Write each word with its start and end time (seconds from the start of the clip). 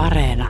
Areena. 0.00 0.48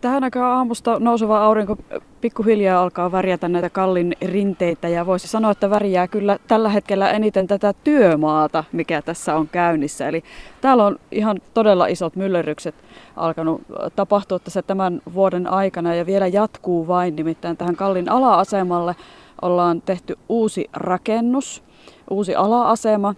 Tähän 0.00 0.24
aikaan 0.24 0.52
aamusta 0.52 0.98
nouseva 0.98 1.44
aurinko 1.44 1.76
pikkuhiljaa 2.20 2.82
alkaa 2.82 3.12
värjätä 3.12 3.48
näitä 3.48 3.70
kallin 3.70 4.12
rinteitä 4.22 4.88
ja 4.88 5.06
voisi 5.06 5.28
sanoa, 5.28 5.50
että 5.50 5.70
värjää 5.70 6.08
kyllä 6.08 6.38
tällä 6.48 6.68
hetkellä 6.68 7.10
eniten 7.10 7.46
tätä 7.46 7.72
työmaata, 7.84 8.64
mikä 8.72 9.02
tässä 9.02 9.36
on 9.36 9.48
käynnissä. 9.48 10.08
Eli 10.08 10.22
täällä 10.60 10.84
on 10.86 10.96
ihan 11.10 11.40
todella 11.54 11.86
isot 11.86 12.16
myllerrykset 12.16 12.74
alkanut 13.16 13.62
tapahtua 13.96 14.38
tässä 14.38 14.62
tämän 14.62 15.00
vuoden 15.14 15.46
aikana 15.46 15.94
ja 15.94 16.06
vielä 16.06 16.26
jatkuu 16.26 16.88
vain, 16.88 17.16
nimittäin 17.16 17.56
tähän 17.56 17.76
kallin 17.76 18.10
ala-asemalle 18.10 18.96
ollaan 19.42 19.82
tehty 19.82 20.18
uusi 20.28 20.70
rakennus, 20.72 21.64
uusi 22.10 22.34
ala-asema 22.34 23.14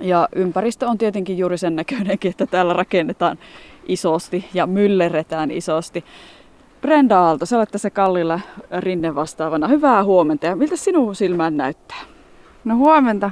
ja 0.00 0.28
ympäristö 0.34 0.86
on 0.86 0.98
tietenkin 0.98 1.38
juuri 1.38 1.58
sen 1.58 1.76
näköinenkin, 1.76 2.30
että 2.30 2.46
täällä 2.46 2.72
rakennetaan 2.72 3.38
isosti 3.86 4.44
ja 4.54 4.66
myllerretään 4.66 5.50
isosti. 5.50 6.04
Brenda 6.80 7.20
Aalto, 7.20 7.46
sä 7.46 7.56
olet 7.56 7.68
tässä 7.70 7.90
kallilla 7.90 8.40
rinne 8.78 9.14
vastaavana. 9.14 9.68
Hyvää 9.68 10.04
huomenta 10.04 10.46
ja 10.46 10.56
miltä 10.56 10.76
sinun 10.76 11.14
silmään 11.14 11.56
näyttää? 11.56 12.00
No 12.64 12.76
huomenta. 12.76 13.30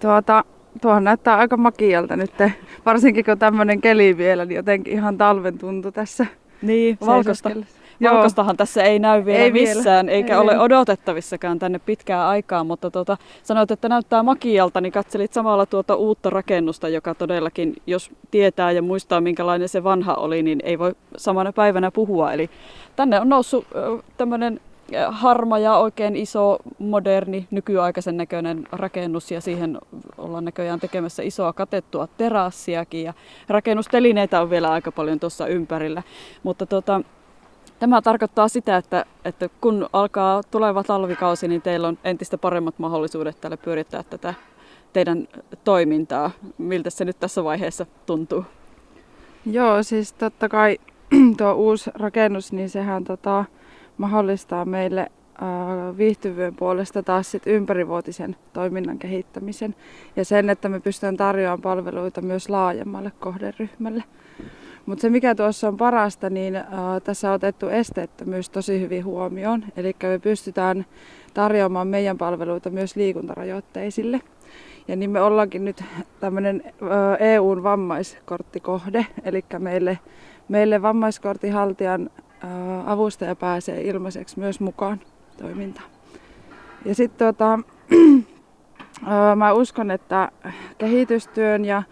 Tuota, 0.00 0.44
tuohon 0.82 1.04
näyttää 1.04 1.36
aika 1.36 1.56
makialta 1.56 2.16
nyt, 2.16 2.32
varsinkin 2.86 3.24
kun 3.24 3.38
tämmöinen 3.38 3.80
keli 3.80 4.16
vielä, 4.16 4.44
niin 4.44 4.56
jotenkin 4.56 4.92
ihan 4.92 5.18
talven 5.18 5.58
tuntu 5.58 5.92
tässä. 5.92 6.26
Niin, 6.62 6.98
valkoista. 7.06 7.50
Valkostahan 8.02 8.56
tässä 8.56 8.82
ei 8.82 8.98
näy 8.98 9.24
vielä 9.24 9.44
ei 9.44 9.52
missään, 9.52 10.06
vielä. 10.06 10.16
eikä 10.16 10.32
ei 10.32 10.38
ole 10.40 10.58
odotettavissakaan 10.58 11.58
tänne 11.58 11.78
pitkää 11.78 12.28
aikaa, 12.28 12.64
mutta 12.64 12.90
tuota, 12.90 13.16
sanoit, 13.42 13.70
että 13.70 13.88
näyttää 13.88 14.22
makialta, 14.22 14.80
niin 14.80 14.92
katselit 14.92 15.32
samalla 15.32 15.66
tuota 15.66 15.94
uutta 15.94 16.30
rakennusta, 16.30 16.88
joka 16.88 17.14
todellakin, 17.14 17.76
jos 17.86 18.10
tietää 18.30 18.70
ja 18.70 18.82
muistaa 18.82 19.20
minkälainen 19.20 19.68
se 19.68 19.84
vanha 19.84 20.14
oli, 20.14 20.42
niin 20.42 20.60
ei 20.64 20.78
voi 20.78 20.94
samana 21.16 21.52
päivänä 21.52 21.90
puhua. 21.90 22.32
Eli 22.32 22.50
tänne 22.96 23.20
on 23.20 23.28
noussut 23.28 23.66
tämmöinen 24.16 24.60
harma 25.08 25.58
ja 25.58 25.76
oikein 25.76 26.16
iso, 26.16 26.58
moderni, 26.78 27.46
nykyaikaisen 27.50 28.16
näköinen 28.16 28.68
rakennus 28.72 29.30
ja 29.30 29.40
siihen 29.40 29.78
ollaan 30.18 30.44
näköjään 30.44 30.80
tekemässä 30.80 31.22
isoa 31.22 31.52
katettua 31.52 32.08
terassiakin 32.16 33.04
ja 33.04 33.14
rakennustelineitä 33.48 34.40
on 34.40 34.50
vielä 34.50 34.70
aika 34.70 34.92
paljon 34.92 35.20
tuossa 35.20 35.46
ympärillä. 35.46 36.02
Mutta 36.42 36.66
tota, 36.66 37.00
Tämä 37.78 38.02
tarkoittaa 38.02 38.48
sitä, 38.48 38.76
että, 38.76 39.04
että 39.24 39.48
kun 39.60 39.88
alkaa 39.92 40.42
tuleva 40.50 40.84
talvikausi, 40.84 41.48
niin 41.48 41.62
teillä 41.62 41.88
on 41.88 41.98
entistä 42.04 42.38
paremmat 42.38 42.78
mahdollisuudet 42.78 43.40
täällä 43.40 43.56
pyörittää 43.56 44.02
tätä 44.02 44.34
teidän 44.92 45.28
toimintaa. 45.64 46.30
Miltä 46.58 46.90
se 46.90 47.04
nyt 47.04 47.20
tässä 47.20 47.44
vaiheessa 47.44 47.86
tuntuu? 48.06 48.44
Joo, 49.46 49.82
siis 49.82 50.12
totta 50.12 50.48
kai 50.48 50.78
tuo 51.38 51.52
uusi 51.52 51.90
rakennus, 51.94 52.52
niin 52.52 52.70
sehän 52.70 53.04
tota, 53.04 53.44
mahdollistaa 53.98 54.64
meille 54.64 55.10
viihtyvyyden 55.98 56.56
puolesta 56.56 57.02
taas 57.02 57.30
sit 57.30 57.46
ympärivuotisen 57.46 58.36
toiminnan 58.52 58.98
kehittämisen 58.98 59.74
ja 60.16 60.24
sen, 60.24 60.50
että 60.50 60.68
me 60.68 60.80
pystytään 60.80 61.16
tarjoamaan 61.16 61.62
palveluita 61.62 62.20
myös 62.22 62.48
laajemmalle 62.48 63.12
kohderyhmälle. 63.20 64.04
Mutta 64.86 65.02
se 65.02 65.10
mikä 65.10 65.34
tuossa 65.34 65.68
on 65.68 65.76
parasta, 65.76 66.30
niin 66.30 66.56
äh, 66.56 66.64
tässä 67.04 67.28
on 67.28 67.34
otettu 67.34 67.68
esteettömyys 67.68 68.50
tosi 68.50 68.80
hyvin 68.80 69.04
huomioon. 69.04 69.64
Eli 69.76 69.96
me 70.02 70.18
pystytään 70.18 70.86
tarjoamaan 71.34 71.88
meidän 71.88 72.18
palveluita 72.18 72.70
myös 72.70 72.96
liikuntarajoitteisille. 72.96 74.20
Ja 74.88 74.96
niin 74.96 75.10
me 75.10 75.20
ollaankin 75.20 75.64
nyt 75.64 75.84
tämmöinen 76.20 76.62
äh, 76.66 77.26
EUn 77.28 77.62
vammaiskorttikohde, 77.62 79.06
eli 79.24 79.44
meille, 79.58 79.98
meille 80.48 80.82
vammaiskorttihaltijan 80.82 82.10
äh, 82.44 82.90
avustaja 82.90 83.36
pääsee 83.36 83.82
ilmaiseksi 83.82 84.38
myös 84.38 84.60
mukaan 84.60 85.00
toimintaan. 85.36 85.90
Ja 86.84 86.94
sitten 86.94 87.34
tota, 87.34 87.54
äh, 89.02 89.36
mä 89.36 89.52
uskon, 89.52 89.90
että 89.90 90.28
kehitystyön 90.78 91.64
ja 91.64 91.82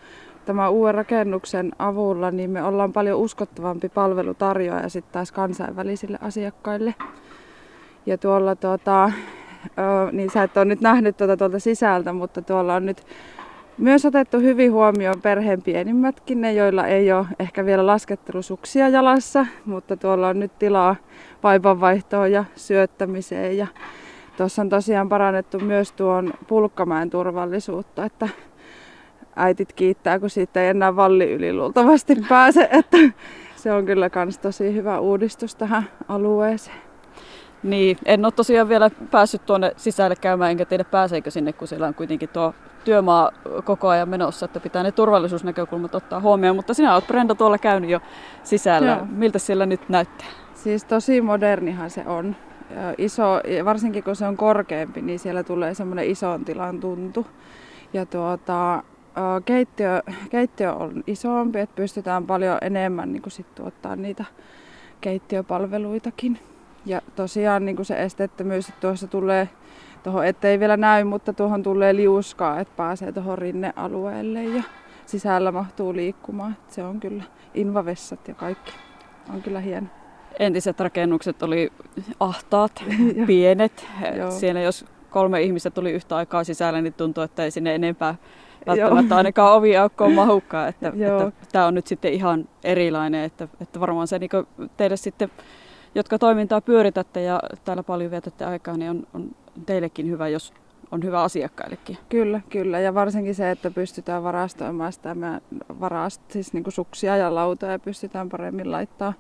tämän 0.44 0.72
uuden 0.72 0.94
rakennuksen 0.94 1.72
avulla 1.78 2.31
niin 2.31 2.50
me 2.50 2.62
ollaan 2.62 2.93
paljon 2.93 3.19
uskottavampi 3.19 3.88
palvelutarjoaja 3.88 4.88
sitten 4.88 5.12
taas 5.12 5.32
kansainvälisille 5.32 6.19
asiakkaille. 6.21 6.94
Ja 8.06 8.19
tuolla 8.19 8.56
tuota, 8.56 9.12
niin 10.12 10.31
sä 10.31 10.43
et 10.43 10.56
ole 10.56 10.65
nyt 10.65 10.81
nähnyt 10.81 11.16
tuota 11.16 11.37
tuolta 11.37 11.59
sisältä, 11.59 12.12
mutta 12.12 12.43
tuolla 12.43 12.75
on 12.75 12.87
nyt 12.87 13.06
myös 13.78 14.05
otettu 14.05 14.38
hyvin 14.41 14.72
huomioon 14.72 15.21
perheen 15.22 15.62
pienimmätkin, 15.62 16.41
ne 16.41 16.53
joilla 16.53 16.87
ei 16.87 17.12
ole 17.12 17.26
ehkä 17.38 17.65
vielä 17.65 17.87
laskettelusuksia 17.87 18.88
jalassa, 18.88 19.47
mutta 19.65 19.97
tuolla 19.97 20.28
on 20.28 20.41
nyt 20.41 20.59
tilaa 20.59 20.97
vaipanvaihtoon 21.43 22.32
ja 22.32 22.44
syöttämiseen. 22.56 23.59
Ja 23.59 23.66
tuossa 24.37 24.62
on 24.62 24.69
tosiaan 24.69 25.09
parannettu 25.09 25.61
myös 25.61 25.93
tuon 25.93 26.32
pulkkamäen 26.49 27.11
turvallisuutta, 27.11 28.05
että 28.05 28.28
äitit 29.36 29.72
kiittää, 29.72 30.18
kun 30.18 30.30
siitä 30.30 30.62
ei 30.62 30.68
enää 30.68 30.96
valli 30.96 31.32
yli 31.32 31.52
luultavasti 31.52 32.16
pääse. 32.28 32.68
Että 32.72 32.98
se 33.56 33.72
on 33.72 33.86
kyllä 33.86 34.10
myös 34.14 34.38
tosi 34.38 34.74
hyvä 34.74 34.98
uudistus 34.98 35.54
tähän 35.54 35.84
alueeseen. 36.08 36.76
Niin, 37.62 37.96
en 38.04 38.24
ole 38.24 38.32
tosiaan 38.32 38.68
vielä 38.68 38.90
päässyt 39.10 39.46
tuonne 39.46 39.72
sisälle 39.76 40.16
käymään, 40.16 40.50
enkä 40.50 40.64
tiedä 40.64 40.84
pääseekö 40.84 41.30
sinne, 41.30 41.52
kun 41.52 41.68
siellä 41.68 41.86
on 41.86 41.94
kuitenkin 41.94 42.28
tuo 42.28 42.54
työmaa 42.84 43.30
koko 43.64 43.88
ajan 43.88 44.08
menossa, 44.08 44.46
että 44.46 44.60
pitää 44.60 44.82
ne 44.82 44.92
turvallisuusnäkökulmat 44.92 45.94
ottaa 45.94 46.20
huomioon. 46.20 46.56
Mutta 46.56 46.74
sinä 46.74 46.94
olet 46.94 47.06
Brenda 47.06 47.34
tuolla 47.34 47.58
käynyt 47.58 47.90
jo 47.90 48.00
sisällä. 48.42 48.90
Joo. 48.90 49.06
Miltä 49.10 49.38
siellä 49.38 49.66
nyt 49.66 49.88
näyttää? 49.88 50.26
Siis 50.54 50.84
tosi 50.84 51.20
modernihan 51.20 51.90
se 51.90 52.02
on. 52.06 52.36
Iso, 52.98 53.40
varsinkin 53.64 54.04
kun 54.04 54.16
se 54.16 54.26
on 54.26 54.36
korkeampi, 54.36 55.02
niin 55.02 55.18
siellä 55.18 55.42
tulee 55.42 55.74
semmoinen 55.74 56.10
ison 56.10 56.44
tilan 56.44 56.80
tuntu. 56.80 57.26
Ja 57.92 58.06
tuota, 58.06 58.82
keittiö, 59.44 60.02
keittiö 60.30 60.72
on 60.72 61.04
isompi, 61.06 61.58
että 61.58 61.76
pystytään 61.76 62.26
paljon 62.26 62.58
enemmän 62.60 63.12
niin 63.12 63.22
kuin 63.22 63.32
sit 63.32 63.54
tuottaa 63.54 63.97
niitä 63.97 64.25
keittiöpalveluitakin. 65.00 66.38
Ja 66.86 67.02
tosiaan 67.16 67.64
niin 67.64 67.76
kuin 67.76 67.86
se 67.86 68.02
esteettömyys, 68.02 68.69
että 68.69 68.80
tuossa 68.80 69.06
tulee, 69.06 69.48
tuohon 70.02 70.26
ettei 70.26 70.60
vielä 70.60 70.76
näy, 70.76 71.04
mutta 71.04 71.32
tuohon 71.32 71.62
tulee 71.62 71.97
liuskaa, 71.97 72.60
että 72.60 72.75
pääsee 72.76 73.12
tuohon 73.12 73.38
rinnealueelle 73.38 74.44
ja 74.44 74.62
sisällä 75.06 75.52
mahtuu 75.52 75.96
liikkumaan. 75.96 76.56
Se 76.69 76.84
on 76.84 77.00
kyllä 77.00 77.25
invavessat 77.54 78.28
ja 78.28 78.34
kaikki. 78.34 78.72
On 79.34 79.42
kyllä 79.42 79.60
hieno. 79.60 79.86
Entiset 80.38 80.81
rakennukset 80.81 81.42
oli 81.42 81.72
ahtaat, 82.20 82.84
pienet. 83.26 83.86
Siellä 84.28 84.60
jos 84.60 84.84
kolme 85.10 85.42
ihmistä 85.42 85.70
tuli 85.70 85.92
yhtä 85.92 86.16
aikaa 86.16 86.44
sisällä, 86.44 86.81
niin 86.82 86.94
tuntui, 86.94 87.25
että 87.25 87.44
ei 87.44 87.50
sinne 87.50 87.75
enempää 87.75 88.14
välttämättä 88.66 89.16
ainakaan 89.16 89.54
oviaukkoon 89.54 90.12
mahukkaan. 90.12 90.69
Että, 90.69 90.88
että 90.88 91.32
tämä 91.53 91.66
on 91.66 91.75
nyt 91.75 91.87
sitten 91.87 92.12
ihan 92.12 92.48
erilainen, 92.65 93.25
että, 93.25 93.48
että 93.60 93.81
varmaan 93.81 94.09
se 94.09 94.19
niin 94.19 94.31
teille 94.76 94.97
sitten, 94.97 95.31
jotka 95.94 96.19
toimintaa 96.19 96.60
pyöritätte 96.60 97.22
ja 97.22 97.41
täällä 97.64 97.82
paljon 97.82 98.10
vietätte 98.10 98.44
aikaa, 98.44 98.76
niin 98.76 98.91
on, 98.91 99.06
on 99.14 99.31
teillekin 99.66 100.10
hyvä, 100.10 100.28
jos 100.28 100.53
on 100.91 101.03
hyvä 101.04 101.22
asiakkaillekin. 101.22 101.98
Kyllä, 102.09 102.41
kyllä. 102.50 102.81
Ja 102.81 102.94
varsinkin 102.94 103.34
se, 103.34 103.50
että 103.50 103.70
pystytään 103.70 104.22
varastoimaan 104.22 104.93
sitä 104.93 105.16
varast, 105.81 106.22
siis 106.28 106.53
niin 106.53 106.64
suksia 106.69 107.16
ja 107.16 107.34
lautoja 107.34 107.78
pystytään 107.78 108.28
paremmin 108.28 108.72
laittaa 108.72 109.12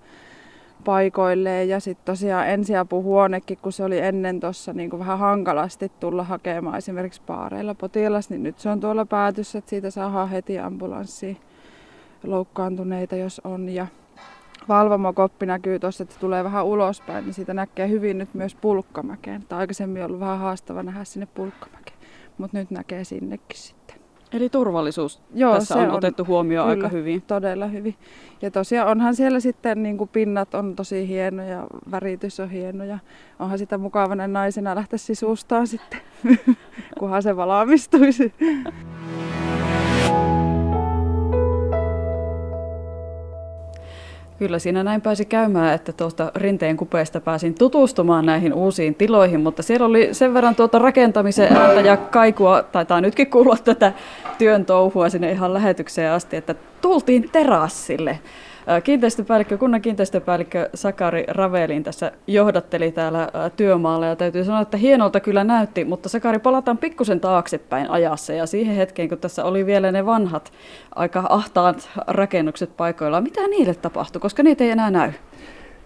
paikoilleen. 0.84 1.68
Ja 1.68 1.80
sitten 1.80 2.04
tosiaan 2.04 2.48
ensiapuhuonekin, 2.48 3.58
kun 3.62 3.72
se 3.72 3.84
oli 3.84 3.98
ennen 3.98 4.40
tuossa 4.40 4.72
niin 4.72 4.98
vähän 4.98 5.18
hankalasti 5.18 5.92
tulla 6.00 6.24
hakemaan 6.24 6.78
esimerkiksi 6.78 7.22
paareilla 7.26 7.74
potilas, 7.74 8.30
niin 8.30 8.42
nyt 8.42 8.58
se 8.58 8.70
on 8.70 8.80
tuolla 8.80 9.04
päätössä, 9.06 9.58
että 9.58 9.68
siitä 9.70 9.90
saa 9.90 10.26
heti 10.26 10.58
ambulanssiin 10.58 11.36
loukkaantuneita, 12.24 13.16
jos 13.16 13.40
on. 13.44 13.68
Ja 13.68 13.86
valvomokoppi 14.68 15.46
näkyy 15.46 15.78
tuossa, 15.78 16.02
että 16.02 16.16
tulee 16.20 16.44
vähän 16.44 16.64
ulospäin, 16.64 17.24
niin 17.24 17.34
siitä 17.34 17.54
näkee 17.54 17.88
hyvin 17.88 18.18
nyt 18.18 18.34
myös 18.34 18.54
pulkkamäkeen. 18.54 19.44
Tai 19.48 19.58
aikaisemmin 19.58 20.02
on 20.02 20.06
ollut 20.06 20.20
vähän 20.20 20.38
haastava 20.38 20.82
nähdä 20.82 21.04
sinne 21.04 21.26
pulkkamäkeen, 21.34 21.98
mutta 22.38 22.58
nyt 22.58 22.70
näkee 22.70 23.04
sinnekin 23.04 23.58
sitten. 23.58 24.03
Eli 24.34 24.48
turvallisuus 24.48 25.20
Joo, 25.34 25.54
tässä 25.54 25.74
on, 25.74 25.90
on 25.90 25.90
otettu 25.90 26.24
huomioon 26.24 26.68
kyllä, 26.68 26.84
aika 26.84 26.96
hyvin. 26.96 27.22
todella 27.22 27.66
hyvin. 27.66 27.94
Ja 28.42 28.50
tosiaan 28.50 28.88
onhan 28.88 29.14
siellä 29.14 29.40
sitten 29.40 29.82
niin 29.82 29.98
kuin 29.98 30.10
pinnat 30.12 30.54
on 30.54 30.76
tosi 30.76 31.08
hienoja, 31.08 31.66
väritys 31.90 32.40
on 32.40 32.50
hieno 32.50 32.84
ja 32.84 32.98
onhan 33.38 33.58
sitä 33.58 33.78
mukavana 33.78 34.28
naisena 34.28 34.74
lähteä 34.74 34.98
sisustaan 34.98 35.66
sitten, 35.66 36.00
kunhan 36.98 37.22
se 37.22 37.36
valmistuisi. 37.36 38.32
Kyllä 44.38 44.58
siinä 44.58 44.82
näin 44.82 45.00
pääsi 45.00 45.24
käymään, 45.24 45.74
että 45.74 45.92
tuosta 45.92 46.32
rinteen 46.34 46.76
kupeesta 46.76 47.20
pääsin 47.20 47.54
tutustumaan 47.54 48.26
näihin 48.26 48.54
uusiin 48.54 48.94
tiloihin, 48.94 49.40
mutta 49.40 49.62
siellä 49.62 49.86
oli 49.86 50.08
sen 50.12 50.34
verran 50.34 50.54
tuota 50.54 50.78
rakentamisen 50.78 51.56
ääntä 51.56 51.80
ja 51.80 51.96
kaikua, 51.96 52.62
taitaa 52.62 53.00
nytkin 53.00 53.30
kuulla 53.30 53.56
tätä 53.64 53.92
työn 54.38 54.64
touhua 54.64 55.08
sinne 55.08 55.32
ihan 55.32 55.54
lähetykseen 55.54 56.12
asti, 56.12 56.36
että 56.36 56.54
tultiin 56.80 57.30
terassille. 57.32 58.18
Kiinteistöpäällikkö, 58.84 59.58
kunnan 59.58 59.82
kiinteistöpäällikkö 59.82 60.68
Sakari 60.74 61.24
Ravelin 61.28 61.82
tässä 61.82 62.12
johdatteli 62.26 62.92
täällä 62.92 63.28
työmaalla 63.56 64.06
ja 64.06 64.16
täytyy 64.16 64.44
sanoa, 64.44 64.60
että 64.60 64.76
hienolta 64.76 65.20
kyllä 65.20 65.44
näytti, 65.44 65.84
mutta 65.84 66.08
Sakari 66.08 66.38
palataan 66.38 66.78
pikkusen 66.78 67.20
taaksepäin 67.20 67.90
ajassa 67.90 68.32
ja 68.32 68.46
siihen 68.46 68.76
hetkeen, 68.76 69.08
kun 69.08 69.18
tässä 69.18 69.44
oli 69.44 69.66
vielä 69.66 69.92
ne 69.92 70.06
vanhat 70.06 70.52
aika 70.94 71.26
ahtaat 71.28 71.90
rakennukset 72.06 72.76
paikoilla. 72.76 73.20
Mitä 73.20 73.48
niille 73.48 73.74
tapahtui, 73.74 74.20
koska 74.20 74.42
niitä 74.42 74.64
ei 74.64 74.70
enää 74.70 74.90
näy? 74.90 75.12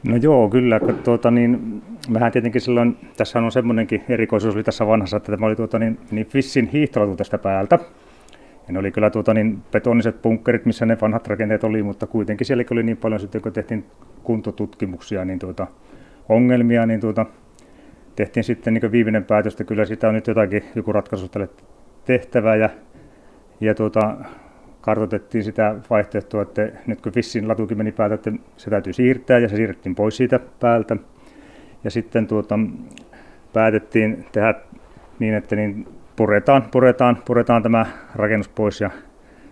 No 0.02 0.16
joo, 0.16 0.48
kyllä. 0.48 0.80
Tuota, 1.04 1.30
niin, 1.30 1.82
vähän 2.12 2.32
tietenkin 2.32 2.60
silloin, 2.60 2.96
tässä 3.16 3.38
on 3.38 3.52
semmoinenkin 3.52 4.04
erikoisuus 4.08 4.54
oli 4.54 4.64
tässä 4.64 4.86
vanhassa, 4.86 5.16
että 5.16 5.32
tämä 5.32 5.46
oli 5.46 5.56
tuota, 5.56 5.78
niin, 5.78 5.98
niin 6.10 6.26
Fissin 6.26 6.68
hiihtolatu 6.72 7.16
tästä 7.16 7.38
päältä. 7.38 7.78
Ja 8.68 8.72
ne 8.72 8.78
oli 8.78 8.90
kyllä 8.90 9.10
tuota, 9.10 9.34
niin 9.34 9.62
betoniset 9.72 10.22
bunkkerit, 10.22 10.66
missä 10.66 10.86
ne 10.86 10.98
vanhat 11.00 11.26
rakenteet 11.26 11.64
oli, 11.64 11.82
mutta 11.82 12.06
kuitenkin 12.06 12.46
sielläkin 12.46 12.74
oli 12.74 12.82
niin 12.82 12.96
paljon 12.96 13.20
sitten, 13.20 13.42
kun 13.42 13.52
tehtiin 13.52 13.84
kuntotutkimuksia, 14.22 15.24
niin 15.24 15.38
tuota, 15.38 15.66
ongelmia, 16.28 16.86
niin 16.86 17.00
tuota, 17.00 17.26
tehtiin 18.16 18.44
sitten 18.44 18.74
niin 18.74 18.92
viimeinen 18.92 19.24
päätös, 19.24 19.52
että 19.52 19.64
kyllä 19.64 19.84
sitä 19.84 20.08
on 20.08 20.14
nyt 20.14 20.26
jotakin 20.26 20.64
joku 20.74 20.92
ratkaisu 20.92 21.28
tälle 21.28 21.48
tehtävää 22.04 22.56
ja, 22.56 22.70
ja 23.60 23.74
tuota, 23.74 24.16
kartoitettiin 24.80 25.44
sitä 25.44 25.74
vaihtoehtoa, 25.90 26.42
että 26.42 26.68
nyt 26.86 27.00
kun 27.00 27.12
Fissin 27.12 27.48
latukin 27.48 27.78
meni 27.78 27.92
päältä, 27.92 28.14
että 28.14 28.32
se 28.56 28.70
täytyy 28.70 28.92
siirtää 28.92 29.38
ja 29.38 29.48
se 29.48 29.56
siirrettiin 29.56 29.94
pois 29.94 30.16
siitä 30.16 30.40
päältä. 30.60 30.96
Ja 31.84 31.90
sitten 31.90 32.26
tuota, 32.26 32.58
päätettiin 33.52 34.24
tehdä 34.32 34.54
niin, 35.18 35.34
että 35.34 35.56
niin 35.56 35.88
puretaan, 36.18 36.62
puretaan, 36.70 37.18
puretaan 37.24 37.62
tämä 37.62 37.86
rakennus 38.14 38.48
pois 38.48 38.80
ja 38.80 38.90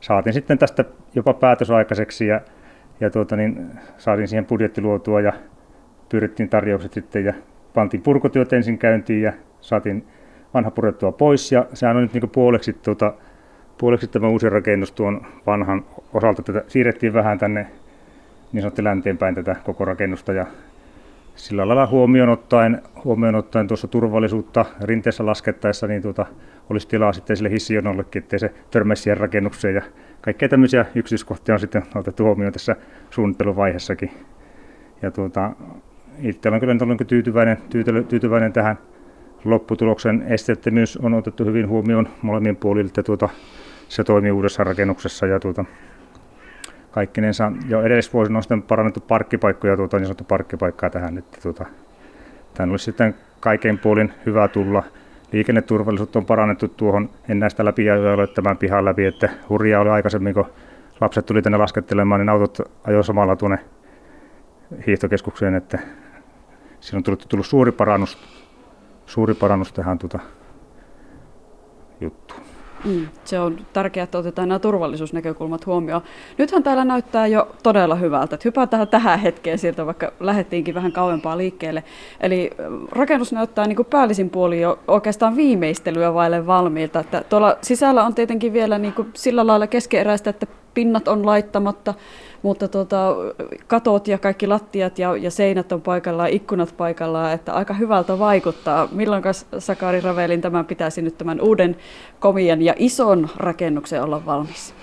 saatiin 0.01 0.35
sitten 0.35 0.59
tästä 0.59 0.85
jopa 1.15 1.35
päätös 1.35 1.71
aikaiseksi 1.71 2.27
ja, 2.27 2.41
ja 3.01 3.11
tuota, 3.11 3.37
niin, 3.37 3.67
saatiin 3.99 4.29
siihen 4.29 4.47
budjetti 4.47 4.81
luotua 4.81 5.21
ja 5.21 5.33
pyydettiin 6.09 6.49
tarjoukset 6.49 6.93
sitten 6.93 7.25
ja 7.25 7.35
pantiin 7.75 8.03
purkutyöt 8.03 8.53
ensin 8.53 8.79
käyntiin 8.79 9.23
ja 9.23 9.33
saatiin 9.61 10.07
vanha 10.55 10.71
purettua 10.71 11.13
pois 11.13 11.53
ja 11.53 11.67
sehän 11.75 11.97
on 11.97 12.03
nyt 12.03 12.13
niin 12.13 12.31
puoleksi, 12.31 12.73
tuota, 12.73 13.15
puoleksi 13.79 14.07
tämä 14.07 14.29
uusi 14.29 14.49
rakennus 14.49 14.93
tuon 14.93 15.27
vanhan 15.47 15.85
osalta. 16.15 16.43
Tätä 16.43 16.65
siirrettiin 16.69 17.13
vähän 17.13 17.39
tänne 17.39 17.67
niin 18.53 18.63
sanottu 18.63 18.85
länteenpäin 18.85 19.35
tätä 19.35 19.57
koko 19.65 19.85
rakennusta 19.85 20.33
ja 20.33 20.47
sillä 21.37 21.69
lailla 21.69 21.87
huomioon 21.87 22.29
ottaen, 22.29 22.83
huomioon 23.05 23.35
ottaen 23.35 23.69
tuossa 23.69 23.89
turvallisuutta 23.89 24.65
rinteessä 24.83 25.27
laskettaessa, 25.27 25.87
niin 25.87 26.03
tuota, 26.03 26.27
olisi 26.71 26.89
tilaa 26.89 27.13
sitten 27.13 27.37
sille 27.37 27.51
hissijonollekin, 27.51 28.23
ettei 28.23 28.39
se 28.39 28.55
törmäisi 28.71 29.03
siihen 29.03 29.17
rakennukseen. 29.17 29.75
Ja 29.75 29.83
kaikkea 30.21 30.49
tämmöisiä 30.49 30.87
yksityiskohtia 30.95 31.55
on 31.55 31.61
sitten 31.61 31.83
otettu 31.95 32.25
huomioon 32.25 32.53
tässä 32.53 32.77
suunnitteluvaiheessakin. 33.11 34.11
Ja 35.03 35.11
tuota, 35.11 35.53
itse 36.19 36.49
olen 36.49 36.61
kyllä 36.61 36.77
ollut 36.83 37.07
tyytyväinen, 37.07 37.57
tyytyväinen 38.09 38.53
tähän 38.53 38.79
lopputuloksen 39.45 40.25
esteettömyys 40.29 40.97
on 40.97 41.15
otettu 41.15 41.45
hyvin 41.45 41.69
huomioon 41.69 42.09
molemmien 42.23 42.57
puolilta. 42.57 43.03
Tuota, 43.03 43.29
se 43.89 44.05
toimii 44.05 44.31
uudessa 44.31 44.65
rakennuksessa 44.65 45.27
ja 45.27 45.41
tuota, 45.41 45.65
kaikkinensa 46.91 47.53
jo 47.69 47.83
edellisvuosina 47.83 48.39
on 48.39 48.43
sitten 48.43 48.63
parannettu 48.63 49.01
parkkipaikkoja, 49.01 49.77
tuota, 49.77 49.97
niin 49.97 50.07
sanottu 50.07 50.25
parkkipaikkaa 50.25 50.91
tähän, 50.91 51.19
että 51.19 51.39
tuota, 51.43 51.67
tämän 52.55 52.71
olisi 52.71 52.85
sitten 52.85 53.15
kaiken 53.41 53.79
puolin 53.79 54.13
hyvä 54.27 54.49
tulla. 54.49 54.83
Liikenneturvallisuutta 55.32 56.19
on 56.19 56.26
parannettu 56.26 56.69
tuohon, 56.69 57.11
en 57.28 57.38
näistä 57.38 57.64
läpi 57.64 57.90
ajoille 57.90 58.26
tämän 58.26 58.56
pihan 58.56 58.84
läpi, 58.84 59.05
että 59.05 59.28
hurjaa 59.49 59.81
oli 59.81 59.90
aikaisemmin, 59.90 60.34
kun 60.34 60.46
lapset 61.00 61.26
tuli 61.26 61.43
tänne 61.43 61.58
laskettelemaan, 61.58 62.20
niin 62.20 62.28
autot 62.28 62.58
ajoi 62.84 63.05
samalla 63.05 63.37
tuonne 63.37 63.58
hiihtokeskukseen, 64.87 65.55
että 65.55 65.78
siinä 66.81 66.96
on 66.96 67.02
tullut, 67.02 67.26
tullut 67.28 67.46
suuri 67.46 67.73
parannus, 67.73 68.19
suuri 69.06 69.34
parannus 69.34 69.73
tähän 69.73 69.99
tuota 69.99 70.19
juttuun. 72.00 72.40
Mm, 72.84 73.08
se 73.25 73.40
on 73.40 73.58
tärkeää, 73.73 74.05
että 74.05 74.19
otetaan 74.19 74.49
nämä 74.49 74.58
turvallisuusnäkökulmat 74.58 75.67
huomioon. 75.67 76.02
Nythän 76.38 76.62
täällä 76.62 76.84
näyttää 76.84 77.26
jo 77.26 77.49
todella 77.62 77.94
hyvältä. 77.94 78.34
Että 78.34 78.49
hypätään 78.49 78.88
tähän 78.88 79.19
hetkeen 79.19 79.58
sieltä, 79.58 79.87
vaikka 79.87 80.12
lähdettiinkin 80.20 80.75
vähän 80.75 80.93
kauempaa 80.93 81.38
liikkeelle. 81.38 81.84
Eli 82.20 82.50
rakennus 82.93 83.32
näyttää 83.32 83.67
niin 83.67 83.76
kuin 83.76 83.87
päällisin 83.87 84.31
puoli 84.31 84.61
jo 84.61 84.78
oikeastaan 84.88 85.37
viimeistelyä 85.37 86.14
vaille 86.14 86.46
valmiilta. 86.46 87.00
Että 87.00 87.25
tuolla 87.28 87.56
sisällä 87.62 88.05
on 88.05 88.14
tietenkin 88.14 88.52
vielä 88.52 88.79
niin 88.79 88.93
kuin 88.93 89.08
sillä 89.14 89.46
lailla 89.46 89.67
keskeeräistä, 89.67 90.31
että 90.31 90.46
pinnat 90.75 91.08
on 91.08 91.26
laittamatta, 91.26 91.94
mutta 92.46 92.69
tota, 92.69 93.16
katot 93.66 94.08
ja 94.08 94.19
kaikki 94.19 94.46
lattiat 94.46 94.98
ja, 94.98 95.16
ja 95.16 95.31
seinät 95.31 95.72
on 95.72 95.82
paikallaan, 95.82 96.31
ikkunat 96.31 96.75
paikallaan, 96.76 97.32
että 97.32 97.52
aika 97.52 97.75
hyvältä 97.75 98.19
vaikuttaa. 98.19 98.88
Milloin 98.93 99.22
Sakari 99.58 100.00
Ravelin 100.00 100.40
tämän 100.40 100.64
pitäisi 100.64 101.02
nyt 101.02 101.19
tämän 101.19 101.40
uuden 101.40 101.76
komian 102.20 102.62
ja 102.62 102.75
ison 102.76 103.28
rakennuksen 103.37 104.02
olla 104.02 104.26
valmis? 104.26 104.75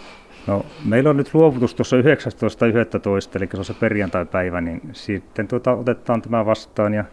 No, 0.47 0.65
meillä 0.85 1.09
on 1.09 1.17
nyt 1.17 1.33
luovutus 1.33 1.75
tuossa 1.75 1.97
19.11, 1.97 2.01
eli 3.35 3.49
se 3.51 3.57
on 3.57 3.65
se 3.65 3.73
perjantai-päivä, 3.73 4.61
niin 4.61 4.81
sitten 4.93 5.47
tuota, 5.47 5.73
otetaan 5.73 6.21
tämä 6.21 6.45
vastaan 6.45 6.93
ja 6.93 7.03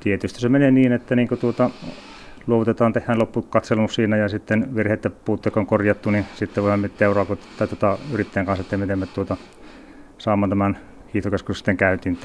tietysti 0.00 0.40
se 0.40 0.48
menee 0.48 0.70
niin, 0.70 0.92
että 0.92 1.16
niin 1.16 1.28
tuota, 1.40 1.70
luovutetaan, 2.46 2.92
tehdään 2.92 3.20
loppukatselmus 3.20 3.94
siinä 3.94 4.16
ja 4.16 4.28
sitten 4.28 4.74
virheitä 4.74 5.10
puutteet 5.10 5.56
on 5.56 5.66
korjattu, 5.66 6.10
niin 6.10 6.24
sitten 6.34 6.62
voidaan 6.62 6.80
miettiä 6.80 7.04
euroa 7.04 7.26
tuota, 7.68 7.98
yrittäjän 8.12 8.46
kanssa, 8.46 8.62
että 8.62 8.76
miten 8.76 8.98
me 8.98 9.06
tuota, 9.06 9.36
saamaan 10.24 10.50
tämän 10.50 10.78
hiihtokeskus 11.14 11.58
sitten 11.58 11.76
käyntiin. 11.76 12.18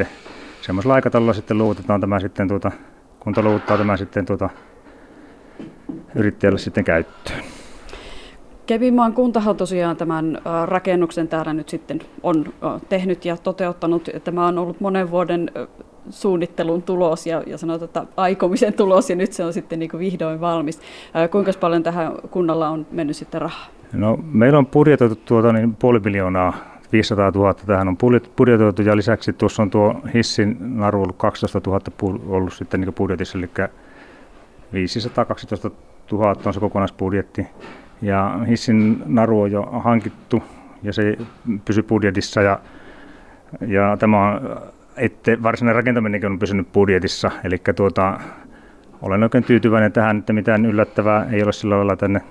Semmoisella 0.62 0.94
aikataululla 0.94 1.34
sitten 1.34 1.58
luovutetaan 1.58 2.02
tämä 2.02 2.20
sitten 2.20 2.48
tuota, 2.48 2.72
kunta 3.20 3.42
luovuttaa 3.42 3.78
tämä 3.78 3.98
sitten 3.98 4.26
tuota, 4.26 4.50
yrittäjälle 6.16 6.60
sitten 6.60 6.84
käyttöön. 6.84 7.44
Kevimaan 8.66 9.14
kuntahan 9.14 9.56
tosiaan 9.56 9.98
tämän 9.98 10.38
rakennuksen 10.66 11.28
täällä 11.28 11.54
nyt 11.54 11.70
sitten 11.70 12.00
on 12.24 12.54
tehnyt 12.90 13.26
ja 13.26 13.38
toteuttanut. 13.38 14.10
Tämä 14.24 14.48
on 14.48 14.58
ollut 14.58 14.82
monen 14.82 15.12
vuoden 15.12 15.52
suunnittelun 16.10 16.84
tulos 16.84 17.28
ja, 17.28 17.44
ja 17.48 17.58
sanotaan, 17.58 17.86
että 17.86 18.06
aikomisen 18.18 18.74
tulos 18.74 19.10
ja 19.10 19.16
nyt 19.16 19.34
se 19.34 19.46
on 19.46 19.54
sitten 19.54 19.80
niin 19.80 19.90
kuin 19.90 20.00
vihdoin 20.00 20.42
valmis. 20.42 20.82
Kuinka 21.32 21.52
paljon 21.60 21.84
tähän 21.84 22.12
kunnalla 22.32 22.70
on 22.70 22.86
mennyt 22.92 23.16
sitten 23.16 23.42
rahaa? 23.42 23.68
No, 23.94 24.20
meillä 24.32 24.60
on 24.60 24.66
budjetoitu 24.68 25.16
tuota, 25.16 25.54
niin 25.54 25.76
puoli 25.76 26.00
miljoonaa 26.00 26.79
500 26.92 27.32
000 27.32 27.54
tähän 27.54 27.88
on 27.88 27.98
budjetoitu 28.38 28.82
ja 28.82 28.98
lisäksi 28.98 29.34
tuossa 29.34 29.64
on 29.64 29.70
tuo 29.70 30.02
hissin 30.14 30.58
naru 30.60 31.02
ollut 31.02 31.18
12 31.18 31.62
000 31.66 31.82
ollut 32.28 32.54
sitten 32.54 32.82
niin 32.82 32.94
budjetissa, 32.94 33.38
eli 33.38 33.50
512 34.74 35.72
000 36.12 36.36
on 36.46 36.54
se 36.54 36.60
kokonaisbudjetti. 36.60 37.48
Ja 38.02 38.40
hissin 38.48 39.04
naru 39.06 39.42
on 39.42 39.52
jo 39.52 39.62
hankittu 39.62 40.44
ja 40.84 40.94
se 40.94 41.18
pysyy 41.66 41.84
budjetissa 41.84 42.42
ja, 42.42 42.60
ja 43.68 43.98
tämä 43.98 44.28
on, 44.28 44.60
että 44.98 45.44
varsinainen 45.44 45.76
rakentaminenkin 45.76 46.32
on 46.32 46.40
pysynyt 46.40 46.72
budjetissa, 46.72 47.32
eli 47.44 47.58
tuota, 47.76 48.20
olen 49.02 49.24
oikein 49.24 49.44
tyytyväinen 49.44 49.92
tähän, 49.92 50.18
että 50.18 50.34
mitään 50.34 50.66
yllättävää 50.66 51.28
ei 51.32 51.44
ole 51.44 51.52
sillä 51.52 51.78
lailla 51.78 51.96
tänne 51.96 52.22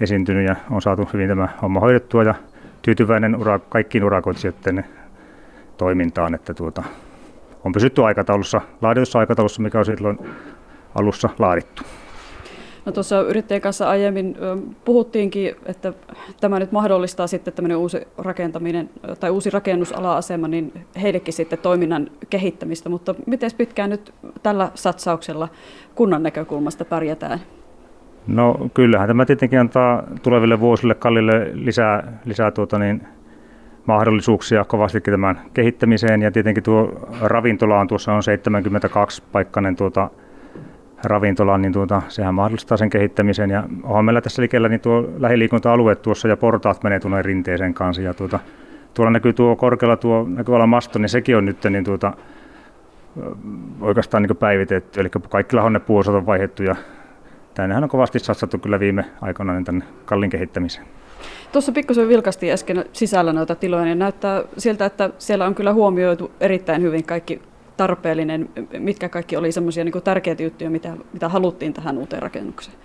esiintynyt 0.00 0.46
ja 0.46 0.56
on 0.70 0.82
saatu 0.82 1.08
hyvin 1.12 1.28
tämä 1.28 1.48
homma 1.62 1.80
hoidettua 1.80 2.22
ja 2.22 2.34
tyytyväinen 2.82 3.36
ura, 3.36 3.58
kaikkiin 3.58 4.04
urakoitsijoiden 4.04 4.84
toimintaan, 5.76 6.34
että 6.34 6.54
tuota, 6.54 6.82
on 7.64 7.72
pysytty 7.72 8.04
aikataulussa, 8.04 8.60
laaditussa 8.82 9.18
aikataulussa, 9.18 9.62
mikä 9.62 9.78
on 9.78 9.84
silloin 9.84 10.18
alussa 10.94 11.28
laadittu. 11.38 11.82
No 12.84 12.92
tuossa 12.92 13.20
yrittäjän 13.20 13.60
kanssa 13.60 13.88
aiemmin 13.88 14.36
puhuttiinkin, 14.84 15.54
että 15.66 15.92
tämä 16.40 16.58
nyt 16.58 16.72
mahdollistaa 16.72 17.26
sitten 17.26 17.54
tämmöinen 17.54 17.76
uusi 17.76 18.08
rakentaminen 18.18 18.90
tai 19.20 19.30
uusi 19.30 19.50
rakennusala-asema, 19.50 20.48
niin 20.48 20.72
heillekin 21.02 21.34
sitten 21.34 21.58
toiminnan 21.58 22.10
kehittämistä, 22.30 22.88
mutta 22.88 23.14
miten 23.26 23.50
pitkään 23.56 23.90
nyt 23.90 24.14
tällä 24.42 24.70
satsauksella 24.74 25.48
kunnan 25.94 26.22
näkökulmasta 26.22 26.84
pärjätään? 26.84 27.40
No 28.26 28.70
kyllähän 28.74 29.08
tämä 29.08 29.24
tietenkin 29.24 29.60
antaa 29.60 30.02
tuleville 30.22 30.60
vuosille 30.60 30.94
kallille 30.94 31.50
lisää, 31.52 32.12
lisää 32.24 32.50
tuota 32.50 32.78
niin, 32.78 33.02
mahdollisuuksia 33.86 34.64
kovastikin 34.64 35.12
tämän 35.12 35.40
kehittämiseen. 35.54 36.22
Ja 36.22 36.30
tietenkin 36.30 36.62
tuo 36.62 37.08
ravintola 37.20 37.80
on 37.80 37.86
tuossa 37.86 38.12
on 38.12 38.22
72 38.22 39.22
paikkainen 39.32 39.76
tuota, 39.76 40.10
ravintola, 41.04 41.58
niin 41.58 41.72
tuota, 41.72 42.02
sehän 42.08 42.34
mahdollistaa 42.34 42.76
sen 42.76 42.90
kehittämisen. 42.90 43.50
Ja 43.50 43.64
onhan 43.82 44.04
meillä 44.04 44.20
tässä 44.20 44.42
likellä 44.42 44.68
niin 44.68 44.80
tuo 44.80 45.08
lähiliikunta-alue 45.18 45.96
tuossa 45.96 46.28
ja 46.28 46.36
portaat 46.36 46.82
menee 46.82 47.00
tuonne 47.00 47.22
rinteeseen 47.22 47.74
kanssa. 47.74 48.02
Ja 48.02 48.14
tuota, 48.14 48.38
tuolla 48.94 49.10
näkyy 49.10 49.32
tuo 49.32 49.56
korkealla 49.56 49.96
tuo 49.96 50.26
näkyvällä 50.28 50.66
masto, 50.66 50.98
niin 50.98 51.08
sekin 51.08 51.36
on 51.36 51.44
nyt 51.44 51.64
niin 51.70 51.84
tuota, 51.84 52.12
oikeastaan 53.80 54.22
niin 54.22 54.36
päivitetty, 54.36 55.00
eli 55.00 55.08
kaikki 55.28 55.56
lahonne 55.56 55.80
puusot 55.80 56.14
on 56.14 56.26
vaihdettu 56.26 56.62
ja 56.62 56.76
tännehän 57.54 57.84
on 57.84 57.90
kovasti 57.90 58.18
satsattu 58.18 58.58
kyllä 58.58 58.80
viime 58.80 59.04
aikoina 59.20 59.52
niin 59.52 59.64
tänne 59.64 59.84
kallin 60.04 60.30
kehittämiseen. 60.30 60.86
Tuossa 61.52 61.72
pikkusen 61.72 62.08
vilkasti 62.08 62.52
äsken 62.52 62.84
sisällä 62.92 63.32
noita 63.32 63.54
tiloja, 63.54 63.84
niin 63.84 63.98
näyttää 63.98 64.42
siltä, 64.58 64.86
että 64.86 65.10
siellä 65.18 65.46
on 65.46 65.54
kyllä 65.54 65.72
huomioitu 65.72 66.30
erittäin 66.40 66.82
hyvin 66.82 67.04
kaikki 67.04 67.42
tarpeellinen, 67.76 68.48
mitkä 68.78 69.08
kaikki 69.08 69.36
oli 69.36 69.52
semmoisia 69.52 69.84
niin 69.84 70.02
tärkeitä 70.04 70.42
juttuja, 70.42 70.70
mitä, 70.70 70.92
mitä 71.12 71.28
haluttiin 71.28 71.72
tähän 71.72 71.98
uuteen 71.98 72.22
rakennukseen. 72.22 72.76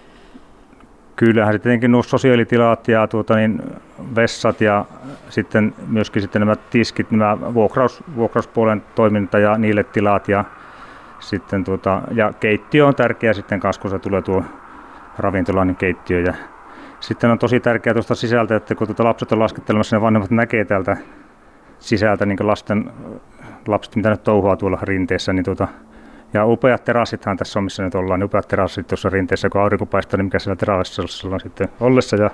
Kyllähän 1.16 1.54
sitten 1.54 1.70
tietenkin 1.70 1.92
nuo 1.92 2.04
sosiaalitilat 2.04 2.88
ja 2.88 3.08
tuota, 3.08 3.36
niin, 3.36 3.62
vessat 4.16 4.62
ja 4.62 4.86
sitten 5.30 5.74
myöskin 5.88 6.22
sitten 6.22 6.40
nämä 6.40 6.56
tiskit, 6.56 7.12
nämä 7.12 7.54
vuokraus, 7.54 8.04
vuokrauspuolen 8.16 8.84
toiminta 8.96 9.40
ja 9.40 9.58
niille 9.58 9.84
tilat 9.84 10.28
ja 10.28 10.46
sitten 11.20 11.64
tuota, 11.64 12.02
ja 12.12 12.34
keittiö 12.40 12.88
on 12.88 12.96
tärkeä 12.96 13.34
sitten 13.34 13.60
kanssa, 13.60 13.82
kun 13.82 13.92
se 13.92 14.00
tulee 14.00 14.22
tuo 14.22 14.44
ravintolan 15.18 15.68
niin 15.68 15.76
keittiö 15.76 16.20
ja 16.20 16.34
sitten 17.00 17.32
on 17.32 17.40
tosi 17.40 17.60
tärkeää 17.60 17.94
tuosta 17.94 18.16
sisältä, 18.16 18.56
että 18.56 18.76
kun 18.76 18.88
tuota 18.88 19.04
lapset 19.04 19.32
on 19.32 19.40
laskettelemassa, 19.40 19.96
ne 19.96 20.02
vanhemmat 20.02 20.32
näkee 20.32 20.66
täältä 20.66 20.98
sisältä 21.80 22.26
niin 22.26 22.38
lasten, 22.42 22.92
lapset, 23.68 23.96
mitä 23.96 24.10
nyt 24.10 24.24
touhua 24.24 24.56
tuolla 24.56 24.80
rinteessä, 24.82 25.34
niin 25.34 25.46
tuota, 25.46 25.68
ja 26.34 26.46
upeat 26.46 26.84
terassithan 26.84 27.38
tässä 27.38 27.60
on, 27.60 27.64
missä 27.64 27.84
nyt 27.84 27.96
ollaan, 27.96 28.20
niin 28.20 28.26
upeat 28.26 28.48
terassit 28.48 28.88
tuossa 28.88 29.10
rinteessä, 29.10 29.50
kun 29.50 29.62
aurinko 29.62 29.86
paistaa, 29.86 30.18
niin 30.18 30.26
mikä 30.26 30.40
siellä 30.40 30.56
terassilla 30.56 31.34
on 31.34 31.40
sitten 31.40 31.70
ollessa 31.80 32.16
ja 32.16 32.30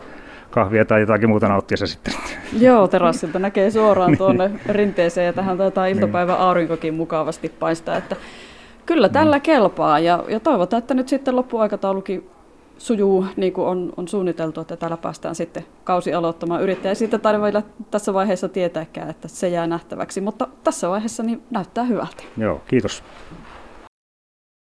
kahvia 0.51 0.85
tai 0.85 0.99
jotakin 0.99 1.29
muuta 1.29 1.47
nauttiessa 1.47 1.87
sitten. 1.87 2.13
Joo, 2.59 2.87
terassilta 2.87 3.39
näkee 3.39 3.71
suoraan 3.71 4.17
tuonne 4.17 4.47
niin. 4.47 4.59
rinteeseen 4.69 5.25
ja 5.25 5.33
tähän 5.33 5.57
taitaa 5.57 5.85
iltapäivän 5.85 6.37
aurinkokin 6.37 6.93
mukavasti 6.93 7.49
paistaa, 7.49 7.97
että 7.97 8.15
kyllä 8.93 9.09
tällä 9.09 9.37
mm. 9.37 9.41
kelpaa 9.41 9.99
ja, 9.99 10.23
ja 10.27 10.39
toivotaan, 10.39 10.77
että 10.77 10.93
nyt 10.93 11.07
sitten 11.07 11.35
loppuaikataulukin 11.35 12.29
sujuu 12.77 13.25
niin 13.35 13.53
kuin 13.53 13.67
on, 13.67 13.93
on 13.97 14.07
suunniteltu, 14.07 14.61
että 14.61 14.77
täällä 14.77 14.97
päästään 14.97 15.35
sitten 15.35 15.65
kausi 15.83 16.13
aloittamaan 16.13 16.61
yrittäjä. 16.61 16.95
Siitä 16.95 17.17
tarvitse 17.17 17.63
tässä 17.91 18.13
vaiheessa 18.13 18.49
tietääkään, 18.49 19.09
että 19.09 19.27
se 19.27 19.49
jää 19.49 19.67
nähtäväksi, 19.67 20.21
mutta 20.21 20.47
tässä 20.63 20.89
vaiheessa 20.89 21.23
niin 21.23 21.41
näyttää 21.51 21.83
hyvältä. 21.83 22.23
Joo, 22.37 22.61
kiitos. 22.67 23.03